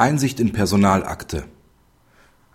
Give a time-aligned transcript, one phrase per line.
[0.00, 1.42] Einsicht in Personalakte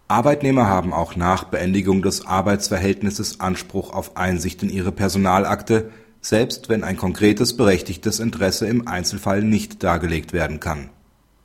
[0.07, 5.91] Arbeitnehmer haben auch nach Beendigung des Arbeitsverhältnisses Anspruch auf Einsicht in ihre Personalakte,
[6.21, 10.89] selbst wenn ein konkretes berechtigtes Interesse im Einzelfall nicht dargelegt werden kann.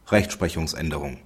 [0.07, 1.19] Rechtsprechungsänderung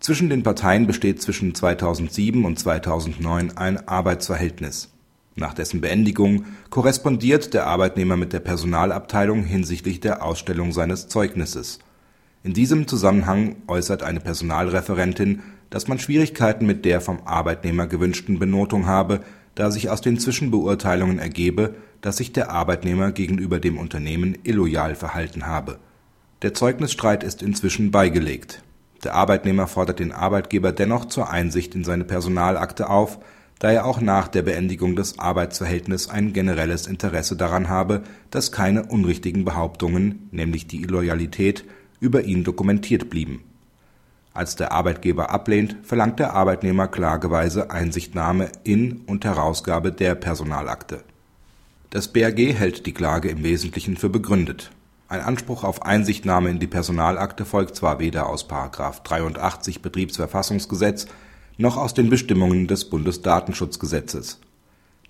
[0.00, 4.90] Zwischen den Parteien besteht zwischen 2007 und 2009 ein Arbeitsverhältnis.
[5.34, 11.80] Nach dessen Beendigung korrespondiert der Arbeitnehmer mit der Personalabteilung hinsichtlich der Ausstellung seines Zeugnisses
[12.46, 18.86] in diesem Zusammenhang äußert eine Personalreferentin, dass man Schwierigkeiten mit der vom Arbeitnehmer gewünschten Benotung
[18.86, 19.22] habe,
[19.56, 25.48] da sich aus den Zwischenbeurteilungen ergebe, dass sich der Arbeitnehmer gegenüber dem Unternehmen illoyal verhalten
[25.48, 25.80] habe.
[26.42, 28.62] Der Zeugnisstreit ist inzwischen beigelegt.
[29.02, 33.18] Der Arbeitnehmer fordert den Arbeitgeber dennoch zur Einsicht in seine Personalakte auf,
[33.58, 38.84] da er auch nach der Beendigung des Arbeitsverhältnisses ein generelles Interesse daran habe, dass keine
[38.84, 41.64] unrichtigen Behauptungen, nämlich die Illoyalität
[42.00, 43.44] über ihn dokumentiert blieben.
[44.36, 51.04] Als der Arbeitgeber ablehnt, verlangt der Arbeitnehmer klageweise Einsichtnahme in und Herausgabe der Personalakte.
[51.88, 54.72] Das BAG hält die Klage im Wesentlichen für begründet.
[55.08, 58.50] Ein Anspruch auf Einsichtnahme in die Personalakte folgt zwar weder aus§
[59.02, 61.06] 83 Betriebsverfassungsgesetz
[61.56, 64.40] noch aus den Bestimmungen des Bundesdatenschutzgesetzes.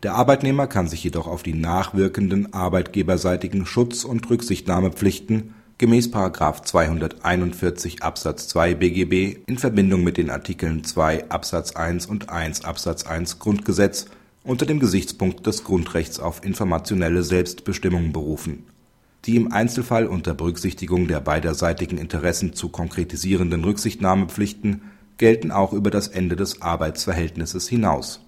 [0.04, 6.08] Der Arbeitnehmer kann sich jedoch auf die nachwirkenden arbeitgeberseitigen Schutz und Rücksichtnahmepflichten gemäß§
[6.62, 13.04] 241 Absatz 2 BGB in Verbindung mit den Artikeln 2 Absatz 1 und 1 Absatz
[13.04, 14.06] 1 Grundgesetz
[14.42, 18.64] unter dem Gesichtspunkt des Grundrechts auf informationelle Selbstbestimmung berufen.
[19.26, 24.82] Die im Einzelfall unter Berücksichtigung der beiderseitigen Interessen zu konkretisierenden Rücksichtnahmepflichten
[25.18, 28.20] gelten auch über das Ende des Arbeitsverhältnisses hinaus.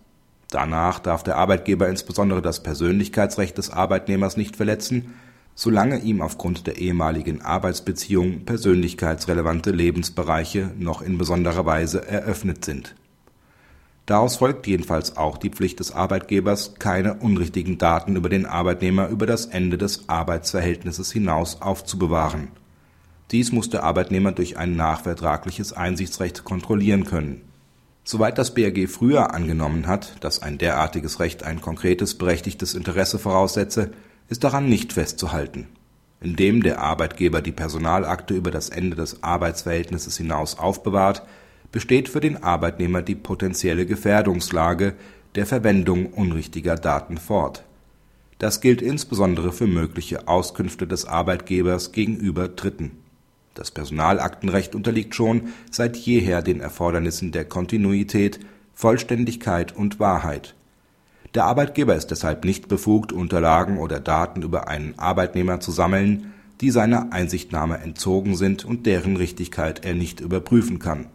[0.50, 5.14] Danach darf der Arbeitgeber insbesondere das Persönlichkeitsrecht des Arbeitnehmers nicht verletzen
[5.60, 12.94] solange ihm aufgrund der ehemaligen Arbeitsbeziehung persönlichkeitsrelevante Lebensbereiche noch in besonderer Weise eröffnet sind.
[14.06, 19.26] Daraus folgt jedenfalls auch die Pflicht des Arbeitgebers, keine unrichtigen Daten über den Arbeitnehmer über
[19.26, 22.52] das Ende des Arbeitsverhältnisses hinaus aufzubewahren.
[23.32, 27.40] Dies muss der Arbeitnehmer durch ein nachvertragliches Einsichtsrecht kontrollieren können.
[28.04, 33.90] Soweit das BAG früher angenommen hat, dass ein derartiges Recht ein konkretes berechtigtes Interesse voraussetze
[34.28, 35.68] ist daran nicht festzuhalten.
[36.20, 41.22] Indem der Arbeitgeber die Personalakte über das Ende des Arbeitsverhältnisses hinaus aufbewahrt,
[41.70, 44.94] besteht für den Arbeitnehmer die potenzielle Gefährdungslage
[45.34, 47.64] der Verwendung unrichtiger Daten fort.
[48.38, 52.92] Das gilt insbesondere für mögliche Auskünfte des Arbeitgebers gegenüber Dritten.
[53.54, 58.40] Das Personalaktenrecht unterliegt schon seit jeher den Erfordernissen der Kontinuität,
[58.74, 60.54] Vollständigkeit und Wahrheit
[61.38, 66.72] der Arbeitgeber ist deshalb nicht befugt, Unterlagen oder Daten über einen Arbeitnehmer zu sammeln, die
[66.72, 71.06] seiner Einsichtnahme entzogen sind und deren Richtigkeit er nicht überprüfen kann.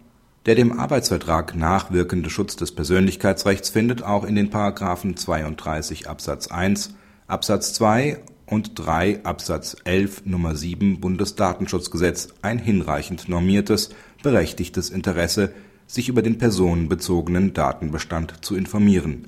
[0.45, 4.50] Der dem Arbeitsvertrag nachwirkende Schutz des Persönlichkeitsrechts findet auch in den§
[5.17, 6.95] 32 Absatz 1
[7.28, 13.89] Absatz 2 und 3 Absatz 11 Nummer 7 Bundesdatenschutzgesetz ein hinreichend normiertes,
[14.23, 15.51] berechtigtes Interesse,
[15.85, 19.28] sich über den personenbezogenen Datenbestand zu informieren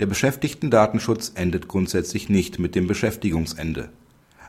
[0.00, 3.90] der Beschäftigtendatenschutz endet grundsätzlich nicht mit dem Beschäftigungsende.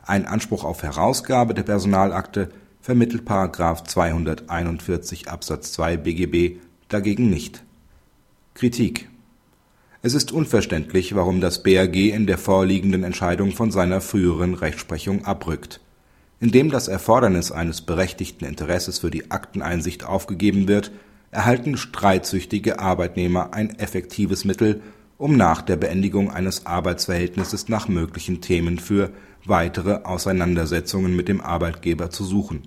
[0.04, 3.28] Ein Anspruch auf Herausgabe der Personalakte vermittelt§
[3.84, 7.64] 241 Absatz 2 BGB dagegen nicht.
[8.54, 9.08] Kritik
[10.02, 15.80] Es ist unverständlich, warum das BAG in der vorliegenden Entscheidung von seiner früheren Rechtsprechung abrückt.
[16.38, 20.92] Indem das Erfordernis eines berechtigten Interesses für die Akteneinsicht aufgegeben wird,
[21.30, 24.80] erhalten streitsüchtige Arbeitnehmer ein effektives Mittel
[25.18, 29.10] um nach der Beendigung eines Arbeitsverhältnisses nach möglichen Themen für
[29.44, 32.62] weitere Auseinandersetzungen mit dem Arbeitgeber zu suchen.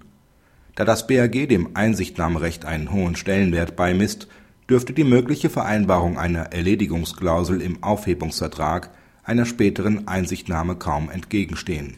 [0.75, 4.27] Da das BAG dem Einsichtnahmerecht einen hohen Stellenwert beimisst,
[4.69, 8.91] dürfte die mögliche Vereinbarung einer Erledigungsklausel im Aufhebungsvertrag
[9.23, 11.97] einer späteren Einsichtnahme kaum entgegenstehen.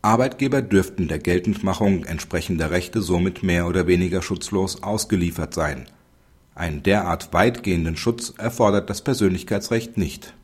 [0.00, 5.86] Arbeitgeber dürften der Geltendmachung entsprechender Rechte somit mehr oder weniger schutzlos ausgeliefert sein
[6.54, 10.34] einen derart weitgehenden Schutz erfordert das Persönlichkeitsrecht nicht